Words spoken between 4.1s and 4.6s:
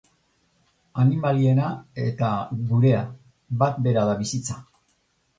da bizitza.